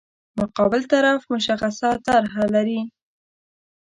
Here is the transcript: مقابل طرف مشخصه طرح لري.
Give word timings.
مقابل 0.39 0.81
طرف 0.91 1.21
مشخصه 1.33 1.89
طرح 2.05 2.33
لري. 2.53 2.81